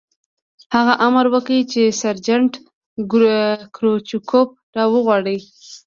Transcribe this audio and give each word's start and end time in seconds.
هغه 0.75 0.93
امر 1.07 1.25
وکړ 1.33 1.57
چې 1.71 1.81
سرجنټ 2.01 2.51
کروچکوف 3.75 4.49
را 4.75 4.83
وغواړئ 4.93 5.39